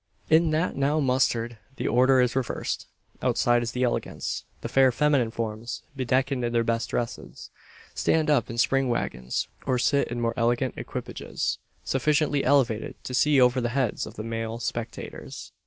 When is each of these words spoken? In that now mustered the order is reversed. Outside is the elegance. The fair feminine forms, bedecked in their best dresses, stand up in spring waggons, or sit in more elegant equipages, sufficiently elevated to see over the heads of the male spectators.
In 0.31 0.49
that 0.49 0.75
now 0.75 0.99
mustered 0.99 1.59
the 1.75 1.87
order 1.87 2.21
is 2.21 2.35
reversed. 2.35 2.87
Outside 3.21 3.61
is 3.61 3.71
the 3.73 3.83
elegance. 3.83 4.45
The 4.61 4.67
fair 4.67 4.91
feminine 4.91 5.29
forms, 5.29 5.83
bedecked 5.95 6.31
in 6.31 6.39
their 6.41 6.63
best 6.63 6.89
dresses, 6.89 7.51
stand 7.93 8.27
up 8.27 8.49
in 8.49 8.57
spring 8.57 8.89
waggons, 8.89 9.47
or 9.67 9.77
sit 9.77 10.07
in 10.07 10.19
more 10.19 10.33
elegant 10.35 10.73
equipages, 10.75 11.59
sufficiently 11.83 12.43
elevated 12.43 12.95
to 13.03 13.13
see 13.13 13.39
over 13.39 13.61
the 13.61 13.69
heads 13.77 14.07
of 14.07 14.15
the 14.15 14.23
male 14.23 14.57
spectators. 14.57 15.51